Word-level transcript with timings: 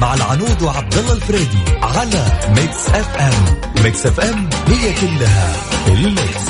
مع 0.00 0.14
العنود 0.14 0.62
وعبد 0.62 0.94
الله 0.94 1.12
الفريدي 1.12 1.58
على 1.82 2.22
Mix 2.48 2.88
FM 2.88 3.58
Mix 3.84 4.06
FM 4.06 4.48
هي 4.66 4.92
كلها 5.00 5.52
ال 5.88 6.00
mix. 6.00 6.48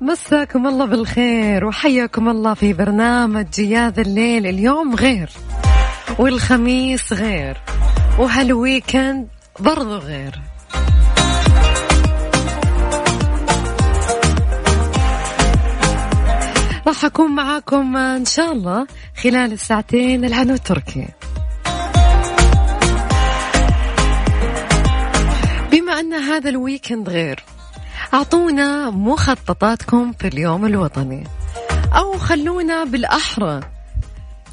مساكم 0.00 0.66
الله 0.66 0.84
بالخير 0.86 1.64
وحياكم 1.64 2.28
الله 2.28 2.54
في 2.54 2.72
برنامج 2.72 3.46
يا 3.50 3.66
ذا 3.66 3.98
الليل. 3.98 4.46
اليوم 4.46 4.94
غير 4.94 5.30
والخميس 6.18 7.12
غير 7.12 7.56
وهال 8.18 8.51
weekend 8.51 9.28
برضو 9.60 9.96
غير. 9.96 10.40
راح 16.88 17.04
أكون 17.04 17.34
معاكم 17.34 17.96
إن 17.96 18.24
شاء 18.24 18.52
الله 18.52 18.86
خلال 19.22 19.52
الساعتين 19.52 20.24
العنود 20.24 20.54
التركي 20.54 21.08
بما 25.70 26.00
أن 26.00 26.14
هذا 26.14 26.50
ال 26.50 26.57
weekend 26.57 27.08
غير 27.08 27.44
أعطونا 28.14 28.90
مخططاتكم 28.90 30.12
في 30.12 30.28
اليوم 30.28 30.66
الوطني. 30.66 31.24
أو 31.96 32.18
خلونا 32.18 32.84
بالأحرى. 32.84 33.60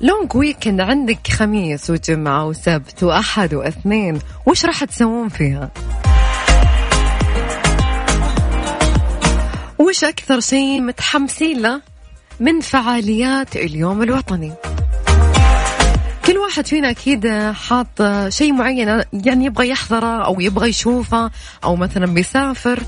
لونج 0.01 0.35
ويكند 0.35 0.81
عندك 0.81 1.27
خميس 1.27 1.89
وجمعة 1.89 2.45
وسبت 2.45 3.03
وأحد 3.03 3.53
واثنين 3.53 4.19
وش 4.45 4.65
راح 4.65 4.83
تسوون 4.83 5.29
فيها؟ 5.29 5.71
وش 9.79 10.03
أكثر 10.03 10.39
شيء 10.39 10.81
متحمسين 10.81 11.61
له؟ 11.61 11.94
من 12.39 12.61
فعاليات 12.61 13.55
اليوم 13.55 14.03
الوطني. 14.03 14.53
كل 16.25 16.37
واحد 16.37 16.67
فينا 16.67 16.89
أكيد 16.89 17.27
حاط 17.51 18.03
شيء 18.29 18.53
معين 18.53 19.01
يعني 19.13 19.45
يبغى 19.45 19.69
يحضره 19.69 20.25
أو 20.25 20.39
يبغى 20.39 20.69
يشوفه 20.69 21.31
أو 21.63 21.75
مثلا 21.75 22.05
بيسافر. 22.05 22.83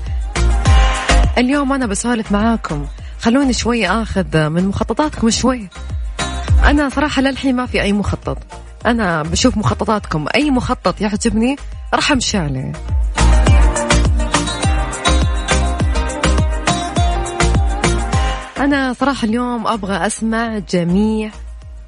اليوم 1.38 1.72
أنا 1.72 1.86
بسولف 1.86 2.32
معاكم. 2.32 2.86
خلوني 3.20 3.52
شوي 3.52 3.88
آخذ 3.88 4.48
من 4.48 4.68
مخططاتكم 4.68 5.30
شوي. 5.30 5.68
أنا 6.64 6.88
صراحة 6.88 7.22
للحين 7.22 7.56
ما 7.56 7.66
في 7.66 7.82
أي 7.82 7.92
مخطط. 7.92 8.38
أنا 8.86 9.22
بشوف 9.22 9.56
مخططاتكم. 9.56 10.26
أي 10.34 10.50
مخطط 10.50 11.00
يعجبني 11.00 11.56
راح 11.94 12.12
أمشي 12.12 12.38
عليه. 12.38 12.72
أنا 18.60 18.92
صراحة 18.92 19.24
اليوم 19.24 19.66
أبغى 19.66 20.06
أسمع 20.06 20.58
جميع 20.58 21.30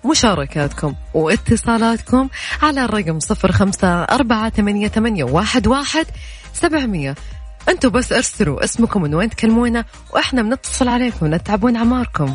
مشاركاتكم 0.05 0.95
واتصالاتكم 1.15 2.29
على 2.63 2.85
الرقم 2.85 3.21
صفر 3.21 3.53
خمسة 3.53 4.03
أربعة 4.03 4.51
ثمانية, 4.51 4.89
ثمانية 4.89 5.25
واحد, 5.25 5.67
واحد 5.67 6.07
سبعمية. 6.53 7.15
أنتوا 7.69 7.91
بس 7.91 8.13
ارسلوا 8.13 8.65
اسمكم 8.65 9.03
من 9.03 9.15
وين 9.15 9.31
تكلمونا 9.31 9.85
وإحنا 10.15 10.43
بنتصل 10.43 10.89
عليكم 10.89 11.35
نتعبون 11.35 11.77
عماركم 11.77 12.35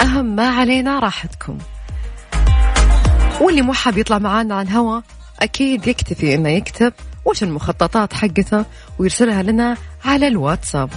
أهم 0.00 0.36
ما 0.36 0.48
علينا 0.48 0.98
راحتكم. 0.98 1.58
واللي 3.40 3.62
مو 3.62 3.72
حاب 3.72 3.98
يطلع 3.98 4.18
معانا 4.18 4.54
على 4.54 4.68
الهواء 4.68 5.02
أكيد 5.40 5.86
يكتفي 5.86 6.34
إنه 6.34 6.48
يكتب 6.48 6.92
وش 7.24 7.42
المخططات 7.42 8.12
حقته 8.12 8.64
ويرسلها 8.98 9.42
لنا 9.42 9.76
على 10.04 10.28
الواتساب. 10.28 10.90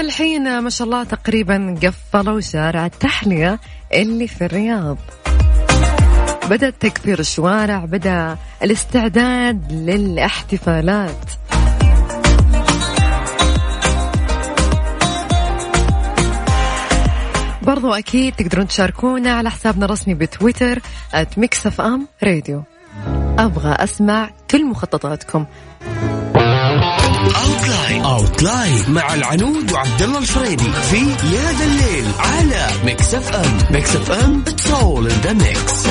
الحين 0.00 0.58
ما 0.58 0.70
شاء 0.70 0.86
الله 0.86 1.04
تقريبا 1.04 1.74
قفلوا 1.82 2.40
شارع 2.40 2.86
التحلية 2.86 3.60
اللي 3.94 4.26
في 4.26 4.44
الرياض. 4.44 4.98
بدأ 6.50 6.70
تكبير 6.70 7.18
الشوارع 7.18 7.84
بدأ 7.84 8.36
الاستعداد 8.62 9.72
للاحتفالات. 9.72 11.30
برضو 17.62 17.92
أكيد 17.92 18.34
تقدرون 18.34 18.66
تشاركونا 18.66 19.32
على 19.32 19.50
حسابنا 19.50 19.84
الرسمي 19.84 20.14
بتويتر 20.14 20.78
راديو 22.24 22.62
أبغى 23.38 23.72
أسمع 23.72 24.30
كل 24.50 24.64
مخططاتكم. 24.64 25.46
outline 26.90 28.02
outline 28.04 28.84
مع 28.88 29.14
العنود 29.14 29.72
وعبد 29.72 30.02
الله 30.02 30.18
الفريدي 30.18 30.72
في 30.90 30.96
يا 31.34 31.52
ذا 31.58 31.64
الليل 31.64 32.04
على 32.18 32.66
Mix 32.84 33.14
FM 33.14 33.58
Mix 33.70 33.96
FM 33.96 34.44
it's 34.48 34.70
all 34.70 35.10
in 35.10 35.20
the 35.24 35.32
mix 35.32 35.86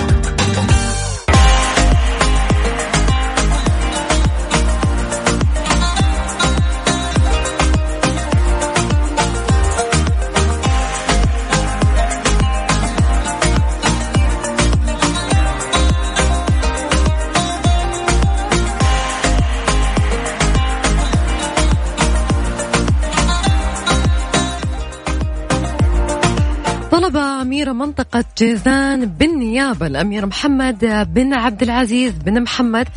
أمير 27.18 27.74
منطقة 27.74 28.25
جيزان 28.38 29.06
بالنيابة 29.06 29.88
الأمير 29.88 30.25
محمد 30.25 30.80
بن 31.14 31.34
عبد 31.34 31.64
العزيز 31.64 32.14
بن 32.14 32.42
محمد 32.42 32.88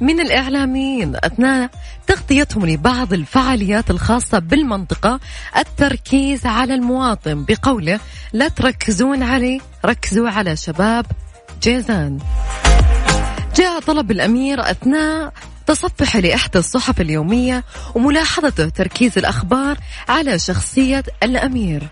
من 0.00 0.20
الإعلاميين 0.20 1.16
أثناء 1.16 1.70
تغطيتهم 2.06 2.66
لبعض 2.66 3.12
الفعاليات 3.12 3.90
الخاصة 3.90 4.38
بالمنطقة 4.38 5.20
التركيز 5.56 6.46
على 6.46 6.74
المواطن 6.74 7.44
بقوله 7.44 8.00
لا 8.32 8.48
تركزون 8.48 9.22
عليه 9.22 9.60
ركزوا 9.84 10.28
على 10.28 10.56
شباب 10.56 11.06
جيزان. 11.62 12.18
جاء 13.56 13.80
طلب 13.80 14.10
الأمير 14.10 14.70
أثناء 14.70 15.32
تصفح 15.66 16.16
لإحدى 16.16 16.58
الصحف 16.58 17.00
اليومية 17.00 17.64
وملاحظته 17.94 18.68
تركيز 18.68 19.18
الأخبار 19.18 19.76
على 20.08 20.38
شخصية 20.38 21.04
الأمير. 21.22 21.88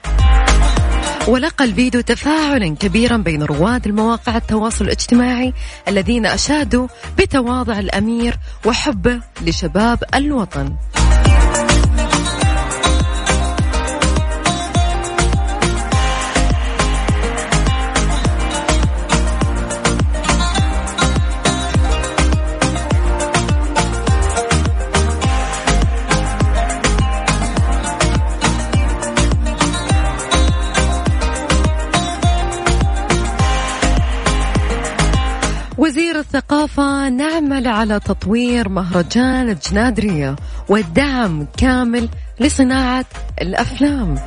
ولقى 1.29 1.65
الفيديو 1.65 2.01
تفاعلا 2.01 2.77
كبيرا 2.77 3.17
بين 3.17 3.43
رواد 3.43 3.87
المواقع 3.87 4.37
التواصل 4.37 4.85
الاجتماعي 4.85 5.55
الذين 5.89 6.27
أشادوا 6.27 6.89
بتواضع 7.19 7.79
الأمير 7.79 8.37
وحبه 8.67 9.21
لشباب 9.41 10.05
الوطن. 10.15 10.77
على 37.79 38.01
تطوير 38.01 38.69
مهرجان 38.69 39.49
الجنادرية 39.49 40.37
والدعم 40.69 41.47
كامل 41.57 42.09
لصناعة 42.41 43.05
الأفلام. 43.43 44.19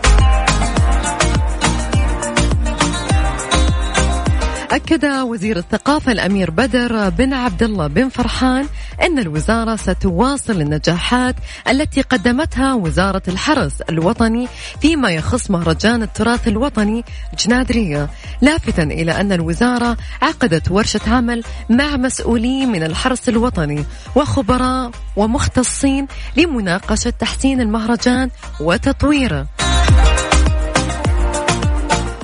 أكد 4.72 5.06
وزير 5.06 5.58
الثقافة 5.58 6.12
الأمير 6.12 6.52
بدر 6.52 7.10
بن 7.10 7.34
عبد 7.34 7.64
الله 7.64 7.88
بن 7.88 8.10
فرحان 8.10 8.68
أن 9.02 9.20
الوزارة 9.20 9.76
ستواصل 9.76 10.62
النجاحات 10.62 11.36
التي 11.70 12.02
قدمتها 12.02 12.74
وزارة 12.74 13.22
الحرس 13.28 13.82
الوطني 13.82 14.48
فيما 14.82 15.10
يخص 15.10 15.52
مهرجان 15.52 16.02
التراث 16.02 16.48
الوطني 16.48 17.04
جنادرية. 17.40 18.10
لافتا 18.42 18.84
إلى 18.84 19.12
أن 19.12 19.32
الوزارة 19.32 19.98
عقدت 20.22 20.72
ورشة 20.72 21.02
عمل 21.08 21.44
مع 21.70 21.98
مسؤولين 21.98 22.72
من 22.72 22.84
الحرس 22.84 23.30
الوطني 23.30 23.86
وخبراء 24.16 24.92
ومختصين 25.16 26.08
لمناقشة 26.38 27.10
تحسين 27.10 27.62
المهرجان 27.62 28.30
وتطويره. 28.60 29.48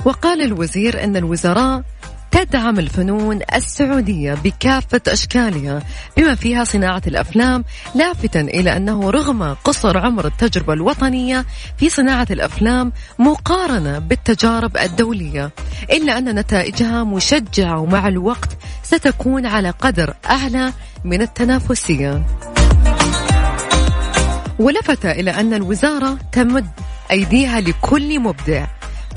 وقال 0.04 0.42
الوزير 0.42 1.04
أن 1.04 1.16
الوزراء 1.16 1.82
تدعم 2.30 2.78
الفنون 2.78 3.40
السعودية 3.54 4.34
بكافة 4.34 5.00
أشكالها 5.08 5.82
بما 6.16 6.34
فيها 6.34 6.64
صناعة 6.64 7.02
الأفلام 7.06 7.64
لافتا 7.94 8.40
إلى 8.40 8.76
أنه 8.76 9.10
رغم 9.10 9.42
قصر 9.64 9.98
عمر 9.98 10.26
التجربة 10.26 10.72
الوطنية 10.72 11.44
في 11.78 11.88
صناعة 11.90 12.26
الأفلام 12.30 12.92
مقارنة 13.18 13.98
بالتجارب 13.98 14.76
الدولية 14.76 15.50
إلا 15.90 16.18
أن 16.18 16.24
نتائجها 16.38 17.04
مشجعة 17.04 17.80
ومع 17.80 18.08
الوقت 18.08 18.56
ستكون 18.82 19.46
على 19.46 19.70
قدر 19.70 20.14
أعلى 20.30 20.72
من 21.04 21.22
التنافسية. 21.22 22.26
ولفت 24.58 25.06
إلى 25.06 25.30
أن 25.30 25.54
الوزارة 25.54 26.18
تمد 26.32 26.66
أيديها 27.10 27.60
لكل 27.60 28.20
مبدع 28.20 28.66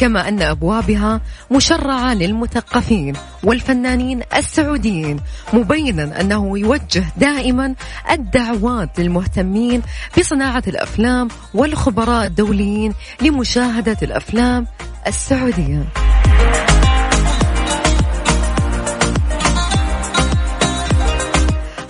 كما 0.01 0.27
أن 0.27 0.42
أبوابها 0.42 1.21
مشرعة 1.51 2.13
للمثقفين 2.13 3.13
والفنانين 3.44 4.21
السعوديين 4.36 5.19
مبينا 5.53 6.21
أنه 6.21 6.59
يوجه 6.59 7.03
دائما 7.18 7.75
الدعوات 8.12 9.00
للمهتمين 9.00 9.81
بصناعة 10.18 10.63
الأفلام 10.68 11.27
والخبراء 11.53 12.25
الدوليين 12.25 12.94
لمشاهدة 13.21 13.98
الأفلام 14.03 14.68
السعودية. 15.07 15.83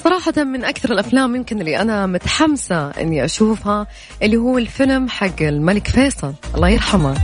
صراحة 0.03 0.43
من 0.43 0.65
أكثر 0.65 0.91
الأفلام 0.91 1.35
يمكن 1.35 1.59
اللي 1.59 1.81
أنا 1.81 2.05
متحمسة 2.05 2.89
إني 2.89 3.25
أشوفها 3.25 3.87
اللي 4.23 4.37
هو 4.37 4.57
الفيلم 4.57 5.09
حق 5.09 5.41
الملك 5.41 5.87
فيصل 5.87 6.33
الله 6.55 6.69
يرحمه. 6.69 7.15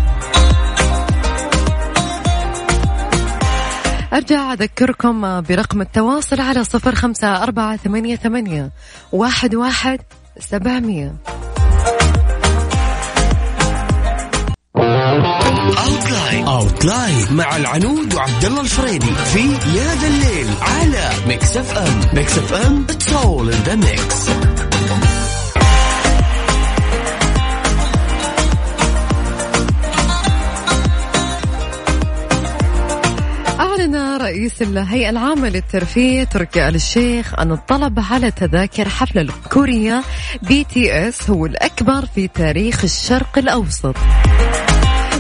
أرجع 4.14 4.54
أذكركم 4.54 5.42
برقم 5.42 5.82
التواصل 5.82 6.42
على 6.42 6.64
صفر 6.64 6.96
خمسة 6.96 7.44
أربعة 7.44 7.78
ثمانية, 7.78 8.16
ثمانية 8.16 8.72
واحد, 9.12 9.56
واحد 9.56 10.00
سبعمية. 10.40 11.16
outline 16.48 17.34
مع 17.34 17.58
العنود 17.58 18.14
وعبد 18.14 18.46
الله 18.46 18.62
الفريدي 18.62 19.06
في 19.06 19.40
يا 19.78 19.96
ذا 19.96 20.08
الليل 20.08 20.48
على 20.62 21.10
Mix 21.28 21.58
FM 21.58 22.02
Mix 22.14 22.38
FM 22.38 22.86
it's 22.90 23.14
all 23.14 23.50
in 23.50 23.64
the 23.66 23.76
mix 23.76 24.30
رئيس 34.28 34.62
الهيئة 34.62 35.10
العامة 35.10 35.50
للترفيه 35.50 36.24
تركي 36.24 36.68
آل 36.68 36.76
الشيخ 36.76 37.40
أن 37.40 37.52
الطلب 37.52 38.00
على 38.12 38.32
تذاكر 38.32 38.90
حفلة 38.90 39.22
الكورية 39.22 40.04
BTS 40.42 41.30
هو 41.30 41.46
الأكبر 41.46 42.06
في 42.06 42.28
تاريخ 42.28 42.84
الشرق 42.84 43.38
الأوسط. 43.38 43.96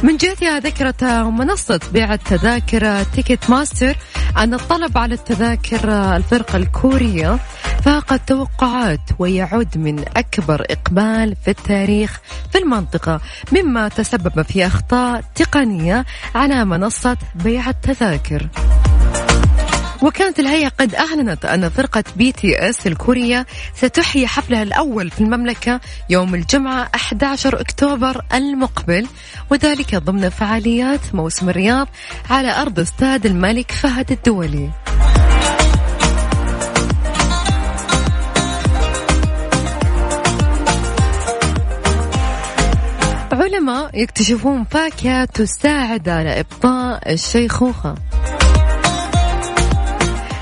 من 0.03 0.17
جهتها 0.17 0.59
ذكرت 0.59 1.03
منصة 1.03 1.79
بيع 1.93 2.13
التذاكر 2.13 3.03
Ticketmaster 3.03 3.95
أن 4.37 4.53
الطلب 4.53 4.97
على 4.97 5.13
التذاكر 5.13 6.15
الفرقة 6.15 6.57
الكورية 6.57 7.39
فاق 7.85 8.13
التوقعات 8.13 9.01
ويعد 9.19 9.77
من 9.77 10.05
أكبر 10.17 10.65
إقبال 10.69 11.35
في 11.35 11.51
التاريخ 11.51 12.19
في 12.51 12.57
المنطقة 12.57 13.21
مما 13.51 13.87
تسبب 13.87 14.41
في 14.41 14.67
أخطاء 14.67 15.23
تقنية 15.35 16.05
على 16.35 16.65
منصة 16.65 17.17
بيع 17.35 17.69
التذاكر. 17.69 18.47
وكانت 20.01 20.39
الهيئة 20.39 20.67
قد 20.67 20.95
أعلنت 20.95 21.45
أن 21.45 21.69
فرقة 21.69 22.03
BTS 22.15 22.87
الكورية 22.87 23.45
ستحيي 23.75 24.27
حفلها 24.27 24.63
الأول 24.63 25.09
في 25.09 25.21
المملكة 25.21 25.79
يوم 26.09 26.35
الجمعة 26.35 26.89
11 26.95 27.61
أكتوبر 27.61 28.21
المقبل 28.33 29.07
وذلك 29.49 29.95
ضمن 29.95 30.29
فعاليات 30.29 30.99
موسم 31.13 31.49
الرياض 31.49 31.87
على 32.29 32.61
أرض 32.61 32.79
استاد 32.79 33.25
الملك 33.25 33.71
فهد 33.71 34.11
الدولي. 34.11 34.69
علماء 43.31 44.01
يكتشفون 44.01 44.63
فاكهة 44.63 45.25
تساعد 45.25 46.09
على 46.09 46.39
إبطاء 46.39 47.13
الشيخوخة. 47.13 47.95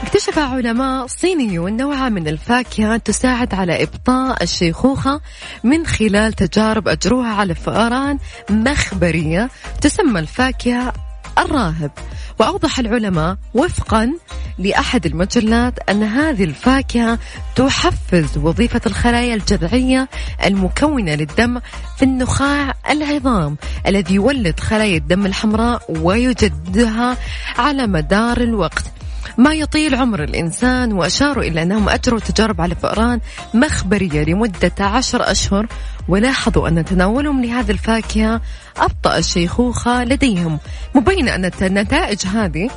اكتشف 0.05 0.39
علماء 0.39 1.07
صينيون 1.07 1.77
نوعا 1.77 2.09
من 2.09 2.27
الفاكهة 2.27 2.97
تساعد 2.97 3.53
على 3.53 3.83
إبطاء 3.83 4.43
الشيخوخة 4.43 5.21
من 5.63 5.85
خلال 5.85 6.33
تجارب 6.33 6.87
أجروها 6.87 7.33
على 7.33 7.55
فئران 7.55 8.17
مخبرية 8.49 9.49
تسمى 9.81 10.19
الفاكهة 10.19 10.93
الراهب. 11.37 11.91
وأوضح 12.39 12.79
العلماء 12.79 13.37
وفقا 13.53 14.11
لأحد 14.57 15.05
المجلات 15.05 15.89
أن 15.89 16.03
هذه 16.03 16.43
الفاكهة 16.43 17.19
تحفز 17.55 18.37
وظيفة 18.37 18.81
الخلايا 18.85 19.35
الجذعية 19.35 20.09
المكونة 20.45 21.15
للدم 21.15 21.59
في 21.97 22.03
النخاع 22.03 22.73
العظام 22.89 23.57
الذي 23.87 24.15
يولد 24.15 24.59
خلايا 24.59 24.97
الدم 24.97 25.25
الحمراء 25.25 25.81
ويجددها 25.89 27.17
على 27.57 27.87
مدار 27.87 28.37
الوقت. 28.37 28.94
ما 29.37 29.53
يطيل 29.53 29.95
عمر 29.95 30.23
الإنسان 30.23 30.93
وأشاروا 30.93 31.43
إلى 31.43 31.63
أنهم 31.63 31.89
أجروا 31.89 32.19
تجارب 32.19 32.61
على 32.61 32.75
فئران 32.75 33.19
مخبرية 33.53 34.23
لمدة 34.23 34.73
عشر 34.79 35.31
أشهر 35.31 35.67
ولاحظوا 36.07 36.67
أن 36.67 36.85
تناولهم 36.85 37.43
لهذه 37.43 37.71
الفاكهة 37.71 38.41
أبطأ 38.77 39.17
الشيخوخة 39.17 40.03
لديهم 40.03 40.59
مبينة 40.95 41.35
أن 41.35 41.51
النتائج 41.61 42.27
هذه 42.27 42.69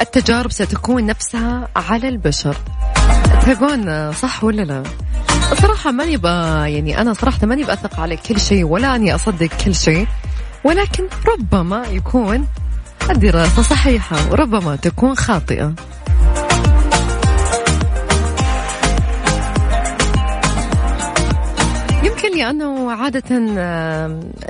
التجارب 0.00 0.52
ستكون 0.52 1.06
نفسها 1.06 1.68
على 1.76 2.08
البشر 2.08 2.56
تقول 3.46 4.14
صح 4.14 4.44
ولا 4.44 4.62
لا؟ 4.62 4.82
صراحة 5.62 5.90
ماني 5.90 6.20
يعني 6.74 7.00
أنا 7.00 7.12
صراحة 7.12 7.46
ماني 7.46 7.62
بأثق 7.64 8.00
على 8.00 8.16
كل 8.16 8.40
شيء 8.40 8.64
ولا 8.64 8.96
أني 8.96 9.14
أصدق 9.14 9.50
كل 9.64 9.74
شيء 9.74 10.06
ولكن 10.64 11.04
ربما 11.28 11.86
يكون 11.86 12.46
الدراسة 13.10 13.62
صحيحة 13.62 14.30
وربما 14.30 14.76
تكون 14.76 15.14
خاطئة 15.14 15.74
يمكن 22.42 22.58
لأنه 22.58 22.92
عادة 22.92 23.24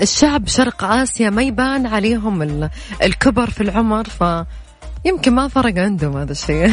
الشعب 0.03 0.49
شرق 0.49 0.85
آسيا 0.85 1.31
ما 1.31 1.43
يبان 1.43 1.87
عليهم 1.87 2.69
الكبر 3.03 3.51
في 3.51 3.61
العمر 3.61 4.05
فيمكن 4.05 5.33
ما 5.33 5.49
فرق 5.49 5.79
عندهم 5.79 6.17
هذا 6.17 6.33
الشيء. 6.33 6.73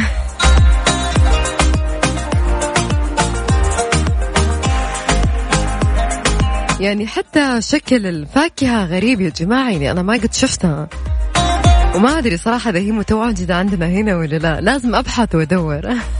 يعني 6.80 7.06
حتى 7.06 7.60
شكل 7.60 8.06
الفاكهة 8.06 8.84
غريب 8.84 9.20
يا 9.20 9.30
جماعة 9.30 9.70
يعني 9.70 9.90
أنا 9.90 10.02
ما 10.02 10.12
قد 10.12 10.34
شفتها. 10.34 10.88
وما 11.94 12.18
أدري 12.18 12.36
صراحة 12.36 12.70
إذا 12.70 12.78
هي 12.78 12.90
متواجدة 12.92 13.56
عندنا 13.56 13.86
هنا 13.86 14.16
ولا 14.16 14.36
لا 14.36 14.60
لازم 14.60 14.94
أبحث 14.94 15.34
وأدور. 15.34 15.80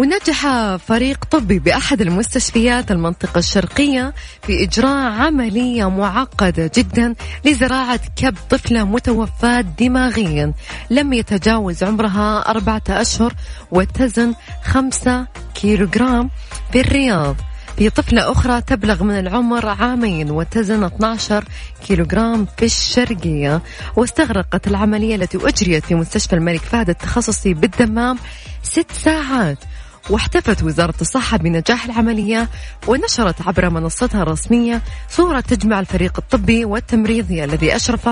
ونجح 0.00 0.46
فريق 0.76 1.24
طبي 1.24 1.58
بأحد 1.58 2.00
المستشفيات 2.00 2.90
المنطقة 2.90 3.38
الشرقية 3.38 4.14
في 4.42 4.64
إجراء 4.64 5.12
عملية 5.12 5.90
معقدة 5.90 6.70
جدا 6.74 7.14
لزراعة 7.44 8.00
كبد 8.16 8.38
طفلة 8.50 8.84
متوفاة 8.84 9.60
دماغيا. 9.60 10.52
لم 10.90 11.12
يتجاوز 11.12 11.84
عمرها 11.84 12.50
أربعة 12.50 12.82
أشهر 12.88 13.34
وتزن 13.70 14.34
خمسة 14.64 15.26
كيلوغرام 15.54 16.30
في 16.72 16.80
الرياض. 16.80 17.36
في 17.76 17.90
طفلة 17.90 18.32
أخرى 18.32 18.60
تبلغ 18.60 19.04
من 19.04 19.18
العمر 19.18 19.68
عامين 19.68 20.30
وتزن 20.30 20.84
12 20.84 21.44
كيلوغرام 21.86 22.46
في 22.56 22.64
الشرقية. 22.64 23.62
واستغرقت 23.96 24.66
العملية 24.66 25.14
التي 25.14 25.38
أجريت 25.48 25.84
في 25.84 25.94
مستشفى 25.94 26.32
الملك 26.32 26.60
فهد 26.60 26.88
التخصصي 26.88 27.54
بالدمام 27.54 28.18
ست 28.62 28.92
ساعات. 28.92 29.58
واحتفت 30.10 30.62
وزارة 30.62 30.94
الصحة 31.00 31.36
بنجاح 31.36 31.84
العملية 31.84 32.48
ونشرت 32.88 33.42
عبر 33.46 33.70
منصتها 33.70 34.22
الرسمية 34.22 34.82
صورة 35.08 35.40
تجمع 35.40 35.80
الفريق 35.80 36.12
الطبي 36.18 36.64
والتمريضي 36.64 37.44
الذي 37.44 37.76
أشرف 37.76 38.08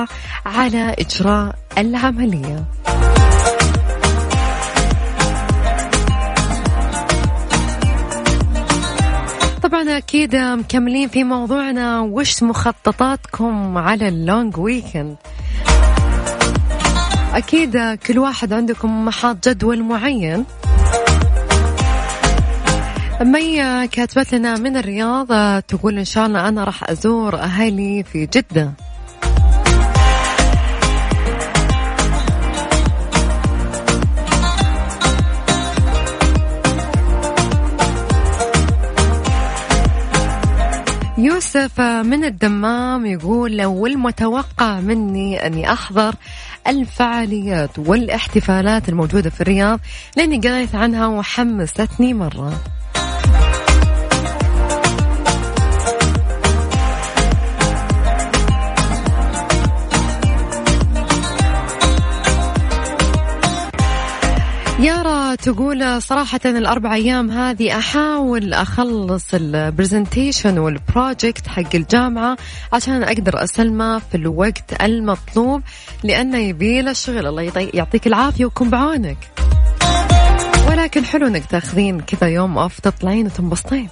على 0.46 0.96
إجراء 0.98 1.54
العملية. 1.78 2.64
طبعا 9.62 9.96
أكيد 9.96 10.36
مكملين 10.36 11.08
في 11.08 11.24
موضوعنا 11.24 12.00
وش 12.00 12.42
مخططاتكم 12.42 13.78
على 13.78 14.08
اللونج 14.08 14.58
ويكند 14.58 15.16
أكيد 17.34 17.98
كل 18.06 18.18
واحد 18.18 18.52
عندكم 18.52 19.10
حاط 19.10 19.48
جدول 19.48 19.82
معين. 19.82 20.44
مي 23.22 23.88
كاتبت 23.88 24.34
لنا 24.34 24.56
من 24.56 24.76
الرياض 24.76 25.26
تقول 25.62 25.98
إن 25.98 26.04
شاء 26.04 26.26
الله 26.26 26.48
أنا 26.48 26.64
راح 26.64 26.90
أزور 26.90 27.38
أهلي 27.38 28.02
في 28.02 28.26
جدة. 28.26 28.72
يوسف 41.18 41.80
من 41.80 42.24
الدمام 42.24 43.06
يقول 43.06 43.64
والمتوقع 43.64 44.80
مني 44.80 45.46
أني 45.46 45.72
أحضر 45.72 46.14
الفعاليات 46.66 47.78
والاحتفالات 47.78 48.88
الموجودة 48.88 49.30
في 49.30 49.40
الرياض 49.40 49.80
لأني 50.16 50.36
قريت 50.36 50.74
عنها 50.74 51.06
وحمستني 51.06 52.14
مرة. 52.14 52.77
تقول 65.34 66.02
صراحة 66.02 66.40
الأربع 66.44 66.94
أيام 66.94 67.30
هذه 67.30 67.78
أحاول 67.78 68.54
أخلص 68.54 69.34
ال 69.34 69.44
presentation 69.44 70.58
وال 70.58 70.78
project 70.78 71.48
حق 71.48 71.74
الجامعة 71.74 72.36
عشان 72.72 73.02
أقدر 73.02 73.44
أسلمه 73.44 73.98
في 73.98 74.14
الوقت 74.14 74.82
المطلوب 74.82 75.62
لأنه 76.04 76.38
يبيل 76.38 76.88
الشغل. 76.88 77.26
الله 77.26 77.52
يعطيك 77.74 78.06
العافية 78.06 78.44
ويكون 78.44 78.70
بعونك. 78.70 79.18
ولكن 80.68 81.04
حلو 81.04 81.26
إنك 81.26 81.46
تاخذين 81.46 82.00
كذا 82.00 82.28
يوم 82.28 82.58
اوف 82.58 82.80
تطلعين 82.80 83.26
وتنبسطين. 83.26 83.88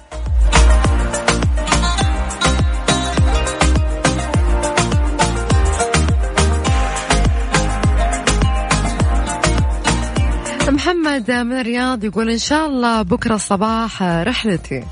محمد 10.87 11.31
من 11.31 11.59
الرياض 11.59 12.03
يقول 12.03 12.29
إن 12.29 12.37
شاء 12.37 12.67
الله 12.67 13.01
بكرة 13.01 13.35
الصباح 13.35 14.03
رحلتي. 14.03 14.83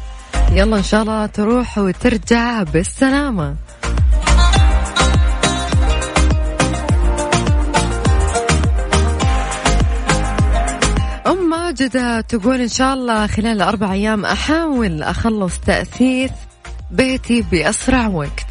يلا 0.51 0.77
إن 0.77 0.83
شاء 0.83 1.01
الله 1.01 1.25
تروح 1.25 1.77
وترجع 1.77 2.63
بالسلامة. 2.63 3.55
أم 11.27 11.49
ماجدة 11.49 12.21
تقول 12.21 12.61
إن 12.61 12.67
شاء 12.67 12.93
الله 12.93 13.27
خلال 13.27 13.61
أربع 13.61 13.93
أيام 13.93 14.25
أحاول 14.25 15.03
أخلص 15.03 15.59
تأثيث 15.59 16.31
بيتي 16.91 17.41
بأسرع 17.51 18.07
وقت. 18.07 18.44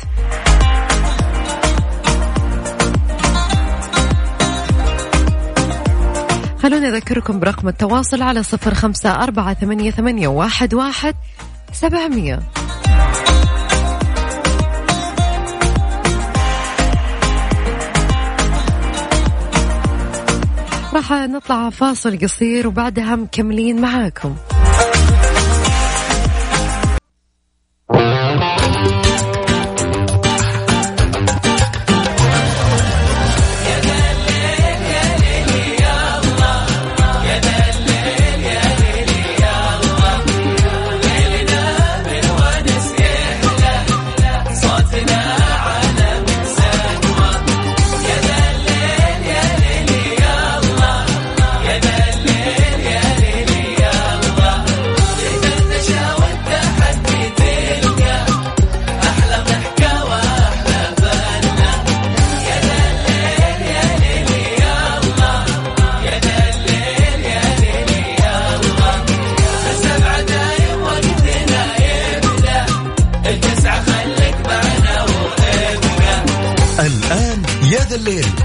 خلوني 6.64 6.88
أذكركم 6.88 7.40
برقم 7.40 7.68
التواصل 7.68 8.23
على 8.23 8.42
صفر 8.42 8.75
خمسة 8.75 9.23
أربعة 9.23 9.54
ثمانية, 9.54 9.90
ثمانية 9.90 10.28
واحد, 10.28 10.75
واحد 10.75 11.14
سبعمية. 11.73 12.40
راح 20.94 21.12
نطلع 21.12 21.71
فاصل 21.71 22.18
قصير 22.18 22.68
وبعدها 22.68 23.16
مكملين 23.16 23.80
معاكم. 23.80 24.35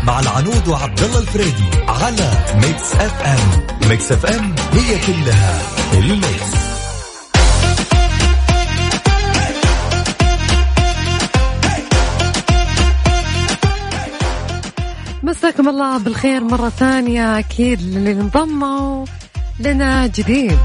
وعبد 0.10 1.04
الله 1.04 1.20
الفريدي 1.20 1.70
على 1.88 2.32
Mix 2.56 2.94
FM. 2.94 3.89
Mix 3.89 4.12
FM 4.12 4.56
هي 4.74 5.00
كلها 5.00 5.62
ال 5.94 6.05
mix. 6.05 6.50
مساكم 15.24 15.70
الله 15.70 15.98
بالخير 15.98 16.44
مرة 16.44 16.70
ثانية. 16.70 17.39
أكيد 17.39 17.80
اللي 17.80 18.12
انضموا 18.12 19.06
لنا 19.60 20.08
جديد. 20.08 20.60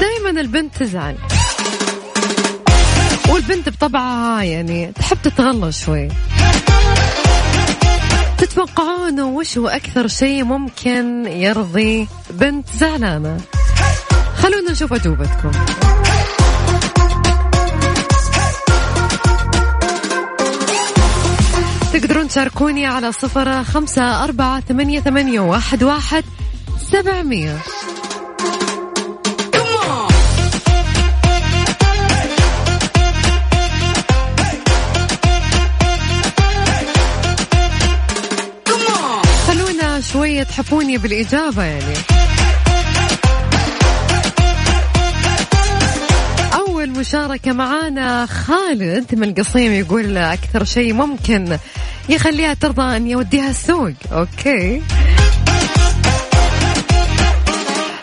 دايما 0.00 0.40
البنت 0.40 0.76
تزعل. 0.76 1.16
والبنت 3.28 3.68
بطبعها 3.68 4.42
يعني 4.42 4.92
تحب 4.92 5.16
تتغلى 5.22 5.72
شوي. 5.72 6.08
تتوقعون 8.38 9.20
وش 9.20 9.58
هو 9.58 9.68
أكثر 9.68 10.08
شيء 10.08 10.44
ممكن 10.44 11.26
يرضي 11.26 12.08
بنت 12.30 12.66
زعلانة؟ 12.78 13.40
خلونا 14.36 14.70
نشوف 14.70 14.92
أجوبتكم. 14.92 15.50
تقدرون 21.92 22.28
تشاركوني 22.28 22.86
على 22.86 23.12
صفر 23.12 23.64
خمسة 23.64 24.24
أربعة 24.24 24.60
ثمانية, 24.60 25.00
ثمانية 25.00 25.40
واحد, 25.40 25.82
واحد 25.82 26.24
سبعمية. 26.92 27.58
شوية 40.14 40.42
تحفوني 40.42 40.98
بالإجابة 40.98 41.62
يعني. 41.62 41.94
أول 46.54 46.90
مشاركة 46.90 47.52
معانا 47.52 48.26
خالد 48.26 49.14
من 49.14 49.24
القصيم 49.24 49.72
يقول 49.72 50.16
أكثر 50.16 50.64
شيء 50.64 50.92
ممكن 50.92 51.58
يخليها 52.08 52.54
ترضى 52.54 52.96
أن 52.96 53.06
يوديها 53.06 53.50
السوق. 53.50 53.92
أوكي. 54.12 54.82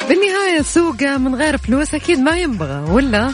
بالنهاية 0.09 0.59
السوق 0.59 1.03
من 1.03 1.35
غير 1.35 1.57
فلوس 1.57 1.95
أكيد 1.95 2.19
ما 2.19 2.37
ينبغى 2.37 2.91
ولا؟ 2.91 3.31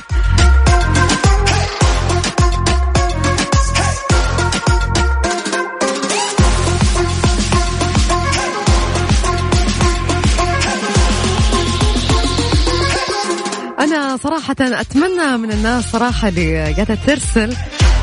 صراحة 14.18 14.56
أتمنى 14.60 15.38
من 15.38 15.52
الناس 15.52 15.92
صراحة 15.92 16.28
اللي 16.28 16.74
قاعدة 16.74 16.96
ترسل 17.08 17.56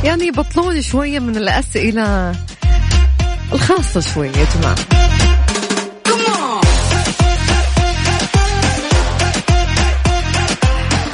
يعني 0.05 0.27
يبطلون 0.27 0.83
شوية 0.83 1.19
من 1.19 1.37
الأسئلة 1.37 2.35
الخاصة 3.53 4.01
شوية 4.01 4.31
يا 4.31 4.47
جماعة. 4.55 4.77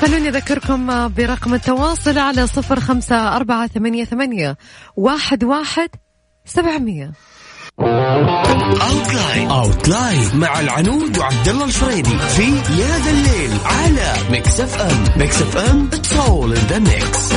خلوني 0.00 0.28
أذكركم 0.28 1.08
برقم 1.08 1.54
التواصل 1.54 2.18
على 2.18 2.46
صفر 2.46 2.80
خمسة 2.80 3.36
أربعة 3.36 3.66
ثمانية 3.66 4.04
ثمانية 4.04 4.56
واحد 4.96 5.44
واحد 5.44 5.88
سبعمية. 6.44 7.12
Outline 7.80 9.50
Outline 9.50 10.30
مع 10.34 10.60
العنود 10.60 11.18
وعبد 11.18 11.48
الله 11.48 11.64
الفريدي 11.64 12.18
في 12.18 12.42
يا 12.80 12.98
ذا 13.04 13.10
الليل 13.10 13.50
على 13.64 14.14
Mix 14.30 14.60
FM 14.60 15.04
Mix 15.16 15.42
FM 15.42 15.90
it's 15.92 16.12
all 16.12 16.52
in 16.52 16.66
the 16.68 16.78
mix 16.78 17.32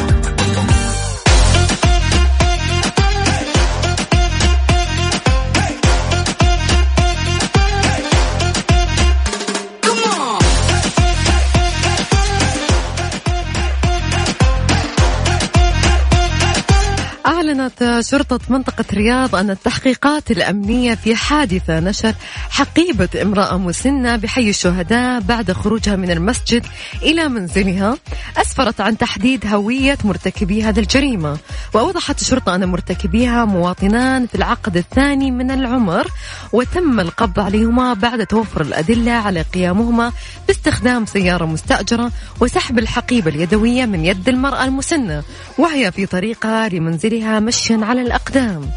أعلنت 17.64 18.06
شرطة 18.06 18.40
منطقة 18.50 18.86
رياض 18.94 19.36
أن 19.36 19.50
التحقيقات 19.50 20.32
الأمنية 20.32 20.96
في 20.96 21.16
حادثة 21.16 21.80
نشر 21.80 22.14
حقيبة 22.50 23.10
امرأة 23.22 23.58
مسنة 23.58 24.16
بحي 24.16 24.50
الشهداء 24.50 25.20
بعد 25.20 25.52
خروجها 25.52 25.96
من 25.96 26.12
المسجد 26.12 26.66
إلى 27.02 27.28
منزلها 27.28 27.98
أسفرت 28.38 28.82
عن 28.82 28.98
تحديد 28.98 29.48
هوية 29.48 29.98
مرتكبي 30.04 30.64
هذه 30.64 30.80
الجريمة. 30.80 31.38
وأوضحت 31.74 32.22
الشرطة 32.22 32.56
أن 32.56 32.66
مرتكبيها 32.66 33.46
مواطنان 33.46 34.28
في 34.28 34.36
العقد 34.36 34.78
الثاني 34.78 35.32
من 35.32 35.52
العمر 35.52 36.08
وتم 36.54 37.00
القبض 37.00 37.40
عليهما 37.40 37.94
بعد 37.94 38.28
توفر 38.28 38.62
الأدلة 38.62 39.12
على 39.12 39.42
قيامهما 39.42 40.12
باستخدام 40.48 41.06
سيارة 41.06 41.46
مستأجرة 41.46 42.12
وسحب 42.40 42.80
الحقيبة 42.80 43.32
اليدوية 43.32 43.86
من 43.86 44.06
يد 44.06 44.30
المرأة 44.30 44.66
المسنة 44.66 45.24
وهي 45.58 45.92
في 45.92 46.06
طريقها 46.06 46.70
لمنزلها 46.70 47.40
مشيا 47.54 47.80
على 47.84 48.02
الأقدام. 48.02 48.72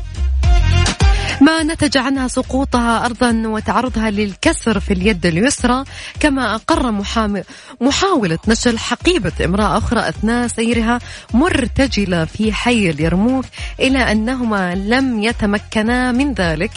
ما 1.40 1.62
نتج 1.62 1.98
عنها 1.98 2.28
سقوطها 2.28 3.04
أرضا 3.06 3.42
وتعرضها 3.46 4.10
للكسر 4.10 4.80
في 4.80 4.92
اليد 4.92 5.26
اليسرى 5.26 5.84
كما 6.20 6.54
أقر 6.54 6.90
محام... 6.90 7.42
محاولة 7.80 8.38
نشل 8.48 8.78
حقيبة 8.78 9.32
امرأة 9.44 9.78
أخرى 9.78 10.08
أثناء 10.08 10.46
سيرها 10.46 10.98
مرتجلة 11.34 12.24
في 12.24 12.52
حي 12.52 12.90
اليرموك 12.90 13.44
إلى 13.80 14.12
أنهما 14.12 14.74
لم 14.74 15.22
يتمكنا 15.22 16.12
من 16.12 16.32
ذلك. 16.32 16.70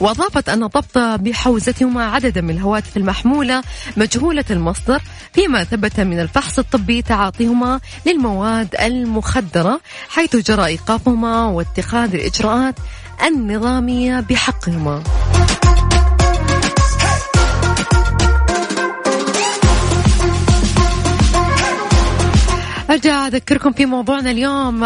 وأضافت 0.00 0.48
أن 0.48 0.66
ضبط 0.66 0.98
بحوزتهما 0.98 2.04
عددا 2.04 2.40
من 2.40 2.50
الهواتف 2.50 2.96
المحمولة 2.96 3.62
مجهولة 3.96 4.44
المصدر 4.50 5.02
فيما 5.32 5.64
ثبت 5.64 6.00
من 6.00 6.20
الفحص 6.20 6.58
الطبي 6.58 7.02
تعاطيهما 7.02 7.80
للمواد 8.06 8.74
المخدرة 8.80 9.80
حيث 10.08 10.36
جرى 10.36 10.66
إيقافهما 10.66 11.44
واتخاذ 11.46 12.14
الإجراءات 12.14 12.74
النظامية 13.26 14.20
بحقهما. 14.20 15.02
أرجع 22.90 23.26
أذكركم 23.26 23.72
في 23.72 23.86
موضوعنا 23.86 24.30
اليوم. 24.30 24.82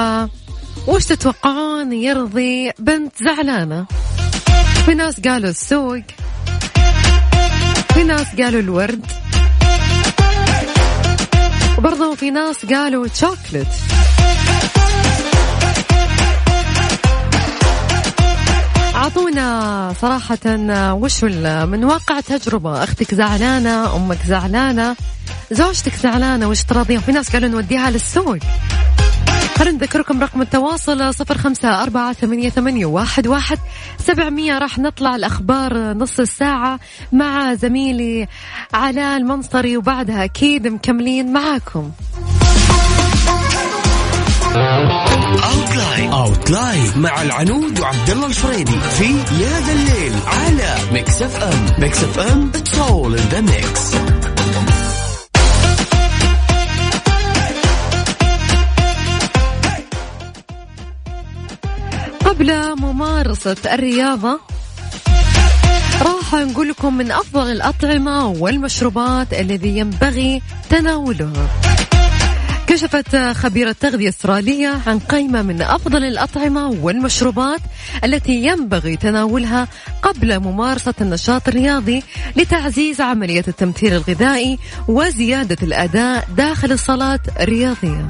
وش 0.87 1.05
تتوقعون 1.05 1.93
يرضي 1.93 2.71
بنت 2.79 3.13
زعلانة؟ 3.23 3.87
في 4.87 4.95
ناس 4.95 5.21
قالوا 5.21 5.51
السوق. 5.51 6.03
في 7.95 8.03
ناس 8.05 8.27
قالوا 8.41 8.61
الورد. 8.61 9.07
وبرضه 11.79 12.15
في 12.15 12.31
ناس 12.31 12.67
قالوا 12.67 13.09
تشوكلت 13.09 13.69
أعطونا 19.09 19.95
صراحة 20.01 20.39
وش 20.93 21.25
من 21.25 21.85
واقع 21.85 22.21
تجربة. 22.21 22.85
أختك 22.85 23.15
زعلانة 23.15 23.97
أمك 23.97 24.19
زعلانة 24.27 24.97
زوجتك 25.51 25.95
زعلانة 25.95 26.49
وش 26.49 26.63
تراضيها 26.63 27.01
في 27.01 27.13
ناس 27.13 27.33
قالوا 27.33 27.49
نوديها 27.49 27.91
للسوق. 27.91 28.39
خلينا 29.57 29.77
نذكركم 29.77 30.23
رقم 30.23 30.43
التواصل 30.43 31.15
صفر 31.15 31.39
خمسة 31.39 31.83
أربعة 31.83 32.13
ثمانية, 32.13 32.51
ثمانية 32.51 32.87
واحد, 32.87 33.27
واحد 33.27 33.59
سبعمية. 33.99 34.59
راح 34.59 34.79
نطلع 34.79 35.17
الأخبار 35.17 35.93
نص 35.93 36.21
الساعة 36.21 36.81
مع 37.13 37.55
زميلي 37.55 38.29
علاء 38.75 39.17
المنصري 39.17 39.77
وبعدها 39.77 40.25
أكيد 40.25 40.69
مكملين 40.69 41.33
معاكم. 41.33 41.91
Outline 44.59 46.13
Outline 46.13 46.93
مع 46.97 47.23
العنود 47.23 47.81
وعبد 47.81 48.11
الله 48.11 48.27
الفريدي 48.27 48.81
في 48.81 49.05
يا 49.43 49.61
ذا 49.61 49.73
الليل 49.73 50.13
على 50.27 50.75
Mix 50.93 51.23
FM 51.23 51.67
Mix 51.79 52.05
FM 52.05 52.51
it's 52.55 52.79
all 52.79 53.19
in 53.19 53.29
the 53.31 53.41
mix 53.41 53.95
قبل 62.25 62.81
ممارسة 62.81 63.57
الرياضة 63.75 64.41
راح 66.03 66.35
نقول 66.35 66.69
لكم 66.69 66.97
من 66.97 67.11
أفضل 67.13 67.51
الأطعمة 67.53 68.29
والمشروبات 68.29 69.33
الذي 69.33 69.79
ينبغي 69.79 70.43
تناولها. 70.71 71.49
كشفت 72.79 73.17
خبيرة 73.17 73.73
تغذية 73.81 74.09
استرالية 74.09 74.81
عن 74.87 74.99
قائمة 74.99 75.43
من 75.43 75.63
أفضل 75.63 76.05
الأطعمة 76.05 76.69
والمشروبات 76.69 77.61
التي 78.05 78.33
ينبغي 78.33 78.97
تناولها 78.97 79.69
قبل 80.03 80.41
ممارسة 80.41 80.95
النشاط 81.01 81.49
الرياضي 81.49 82.03
لتعزيز 82.37 83.01
عملية 83.01 83.45
التمثيل 83.49 83.93
الغذائي 83.93 84.59
وزيادة 84.89 85.57
الأداء 85.63 86.29
داخل 86.37 86.73
الصلاة 86.73 87.21
الرياضية. 87.41 88.09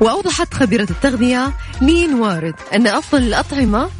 وأوضحت 0.00 0.54
خبيرة 0.54 0.88
التغذية 0.90 1.52
لين 1.80 2.14
وارد 2.14 2.54
أن 2.74 2.86
أفضل 2.86 3.22
الأطعمة 3.22 3.90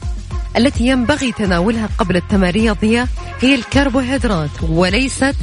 التي 0.57 0.87
ينبغي 0.87 1.33
تناولها 1.33 1.89
قبل 1.99 2.17
التمارين 2.17 2.71
الرياضية 2.71 3.09
هي 3.41 3.55
الكربوهيدرات 3.55 4.51
وليست 4.63 5.35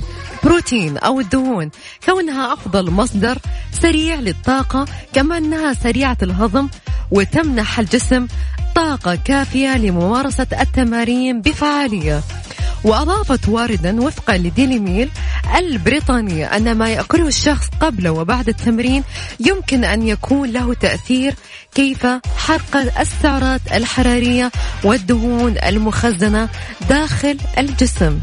بروتين 0.43 0.97
أو 0.97 1.19
الدهون. 1.19 1.71
كونها 2.05 2.53
أفضل 2.53 2.91
مصدر 2.91 3.37
سريع 3.81 4.15
للطاقة 4.15 4.85
كما 5.13 5.37
أنها 5.37 5.73
سريعة 5.73 6.17
الهضم 6.21 6.69
وتمنح 7.11 7.79
الجسم 7.79 8.27
طاقة 8.75 9.15
كافية 9.15 9.77
لممارسة 9.77 10.47
التمارين 10.61 11.41
بفعالية. 11.41 12.21
وأضافت 12.83 13.49
واردا 13.49 14.01
وفقا 14.01 14.37
لديلي 14.37 14.79
ميل 14.79 15.09
البريطانية 15.55 16.45
أن 16.45 16.77
ما 16.77 16.89
يأكله 16.89 17.27
الشخص 17.27 17.67
قبل 17.81 18.07
وبعد 18.07 18.49
التمرين 18.49 19.03
يمكن 19.39 19.83
أن 19.83 20.07
يكون 20.07 20.51
له 20.51 20.73
تأثير 20.73 21.35
كيف 21.75 22.07
حرق 22.37 22.99
السعرات 22.99 23.61
الحرارية 23.73 24.51
والدهون 24.83 25.55
المخزنة 25.57 26.49
داخل 26.89 27.37
الجسم. 27.57 28.19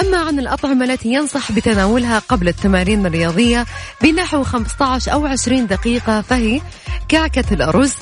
أما 0.00 0.18
عن 0.18 0.38
الأطعمة 0.38 0.84
التي 0.84 1.08
ينصح 1.08 1.52
بتناولها 1.52 2.18
قبل 2.18 2.48
التمارين 2.48 3.06
الرياضية 3.06 3.66
بنحو 4.02 4.42
15 4.44 5.12
أو 5.12 5.26
20 5.26 5.66
دقيقة 5.66 6.20
فهي 6.20 6.60
كعكة 7.08 7.44
الأرز 7.54 7.92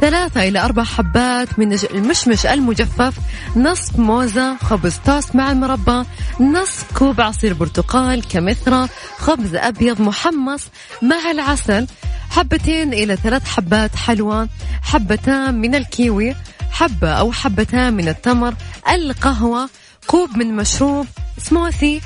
ثلاثة 0.00 0.48
إلى 0.48 0.58
أربع 0.64 0.84
حبات 0.84 1.58
من 1.58 1.72
المشمش 1.72 2.46
المجفف 2.46 3.14
نصف 3.56 3.98
موزة 3.98 4.56
خبز 4.56 4.94
توست 5.04 5.36
مع 5.36 5.52
المربى 5.52 6.04
نصف 6.40 6.84
كوب 6.98 7.20
عصير 7.20 7.54
برتقال 7.54 8.28
كمثرى 8.28 8.88
خبز 9.18 9.54
أبيض 9.54 10.00
محمص 10.00 10.62
مع 11.02 11.30
العسل 11.30 11.86
حبتين 12.30 12.92
إلى 12.92 13.16
ثلاث 13.16 13.48
حبات 13.48 13.96
حلوى 13.96 14.48
حبتان 14.82 15.60
من 15.60 15.74
الكيوي 15.74 16.34
حبة 16.70 17.08
أو 17.12 17.32
حبتان 17.32 17.92
من 17.92 18.08
التمر 18.08 18.54
القهوة 18.92 19.68
كوب 20.06 20.36
من 20.36 20.56
مشروب 20.56 21.06
سموثي 21.39 22.01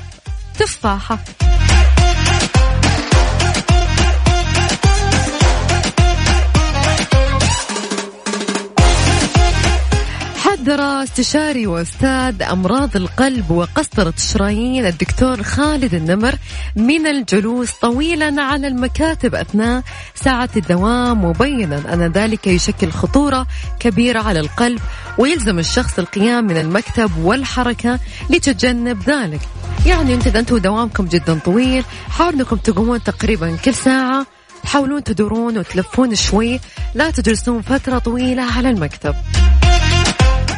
تفاحة 0.58 1.18
حذر 10.65 10.81
استشاري 10.81 11.67
وأستاذ 11.67 12.41
أمراض 12.41 12.95
القلب 12.95 13.51
وقسطرة 13.51 14.13
الشرايين 14.17 14.85
الدكتور 14.85 15.43
خالد 15.43 15.93
النمر 15.93 16.35
من 16.75 17.07
الجلوس 17.07 17.71
طويلا 17.71 18.41
على 18.41 18.67
المكاتب 18.67 19.35
أثناء 19.35 19.83
ساعة 20.15 20.49
الدوام. 20.57 21.25
مبينا 21.25 21.93
أن 21.93 22.01
ذلك 22.11 22.47
يشكل 22.47 22.91
خطورة 22.91 23.47
كبيرة 23.79 24.19
على 24.19 24.39
القلب 24.39 24.79
ويلزم 25.17 25.59
الشخص 25.59 25.99
القيام 25.99 26.47
من 26.47 26.57
المكتب 26.57 27.11
والحركة 27.17 27.99
لتجنب 28.29 29.03
ذلك. 29.09 29.41
يعني 29.85 30.13
أنت 30.13 30.27
إذا 30.27 30.39
أنتم 30.39 30.57
دوامكم 30.57 31.05
جدا 31.05 31.39
طويل 31.45 31.83
حاولوا 32.09 32.39
انكم 32.39 32.55
تقومون 32.55 33.03
تقريبا 33.03 33.57
كل 33.65 33.73
ساعة 33.73 34.25
تحاولون 34.63 35.03
تدورون 35.03 35.57
وتلفون 35.57 36.15
شوي 36.15 36.59
لا 36.95 37.09
تجلسون 37.11 37.61
فترة 37.61 37.97
طويلة 37.97 38.43
على 38.43 38.69
المكتب. 38.69 39.15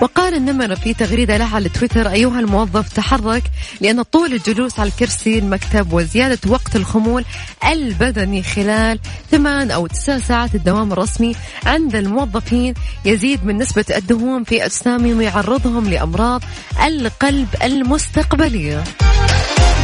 وقال 0.01 0.33
النمر 0.33 0.75
في 0.75 0.93
تغريدة 0.93 1.37
له 1.37 1.55
على 1.55 1.69
تويتر 1.69 2.09
أيها 2.09 2.39
الموظف 2.39 2.93
تحرك 2.93 3.43
لأن 3.81 4.01
طول 4.01 4.33
الجلوس 4.33 4.79
على 4.79 4.89
الكرسي 4.89 5.39
المكتب 5.39 5.93
وزيادة 5.93 6.39
وقت 6.47 6.75
الخمول 6.75 7.25
البدني 7.65 8.43
خلال 8.43 8.99
ثمان 9.31 9.71
أو 9.71 9.87
تسع 9.87 10.17
ساعات 10.17 10.55
الدوام 10.55 10.91
الرسمي 10.91 11.35
عند 11.65 11.95
الموظفين 11.95 12.73
يزيد 13.05 13.45
من 13.45 13.57
نسبة 13.57 13.85
الدهون 13.95 14.43
في 14.43 14.65
أجسامهم 14.65 15.17
ويعرضهم 15.17 15.89
لأمراض 15.89 16.43
القلب 16.85 17.47
المستقبلية. 17.63 18.83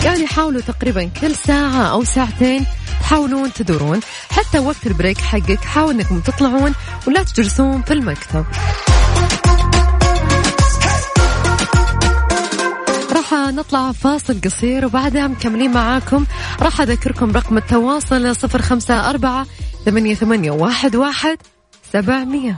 يعني 0.05 0.27
حاولوا 0.27 0.61
تقريبا 0.61 1.09
كل 1.21 1.35
ساعة 1.35 1.91
أو 1.91 2.03
ساعتين 2.03 2.65
تحاولون 3.01 3.53
تدورون. 3.53 3.99
حتى 4.29 4.59
وقت 4.59 4.87
ال 4.87 4.92
break 4.92 5.17
حقك 5.17 5.59
حاول 5.65 5.93
إنكم 5.93 6.19
تطلعون 6.19 6.73
ولا 7.07 7.23
تجلسون 7.23 7.81
في 7.81 7.93
المكتب. 7.93 8.45
نطلع 13.33 13.91
فاصل 13.91 14.41
قصير 14.41 14.85
وبعدها 14.85 15.27
مكملين 15.27 15.71
معاكم. 15.71 16.25
راح 16.61 16.81
أذكركم 16.81 17.31
رقم 17.31 17.57
التواصل 17.57 18.35
صفر 18.35 18.61
خمسة 18.61 19.09
أربعة 19.09 19.45
ثمانية, 19.85 20.15
ثمانية 20.15 20.51
واحد, 20.51 20.95
واحد 20.95 21.37
سبعمية. 21.93 22.55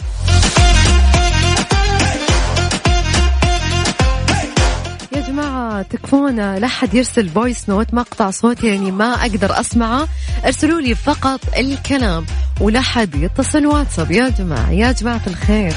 يا 5.15 5.21
جماعة 5.27 5.81
تكفون 5.81 6.55
لا 6.55 6.67
حد 6.67 6.93
يرسل 6.93 7.29
voice 7.29 7.69
note 7.69 7.93
مقطع 7.93 8.31
صوتي 8.31 8.67
يعني 8.67 8.91
ما 8.91 9.13
أقدر 9.13 9.59
أسمعه. 9.59 10.07
ارسلوا 10.45 10.81
لي 10.81 10.95
فقط 10.95 11.39
الكلام 11.57 12.25
ولا 12.61 12.81
حد 12.81 13.15
يتصل 13.15 13.65
واتساب. 13.65 14.11
يا 14.11 14.29
جماعة 14.29 14.71
يا 14.71 14.91
جماعة 14.91 15.21
الخير. 15.27 15.73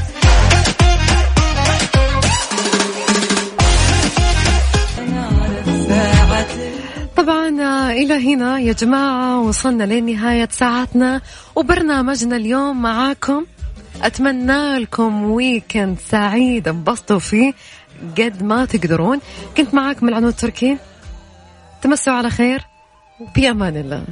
إلى 7.92 8.35
هنا 8.35 8.59
يا 8.59 8.72
جماعة 8.72 9.40
وصلنا 9.40 9.85
لنهاية 9.85 10.48
ساعتنا. 10.53 11.20
وبرنامجنا 11.57 12.37
اليوم 12.37 12.83
معاكم. 12.83 13.46
أتمنى 14.03 14.79
لكم 14.79 15.24
ويكند 15.24 15.98
سعيد. 16.11 16.68
انبسطوا 16.68 17.18
فيه 17.18 17.53
قد 18.18 18.42
ما 18.42 18.64
تقدرون. 18.64 19.20
كنت 19.57 19.74
معاكم 19.74 20.09
العنود 20.09 20.35
تركي 20.35 20.79
تمسوا 21.83 22.12
على 22.12 22.31
خير. 22.31 22.62
في 23.35 23.51
أمان 23.51 23.77
الله. 23.77 24.05